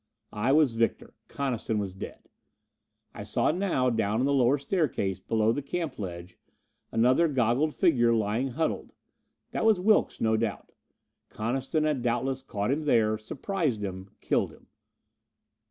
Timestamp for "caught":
12.41-12.71